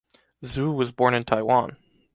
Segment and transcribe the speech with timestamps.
[0.43, 1.77] Zhou was born in Taiwan.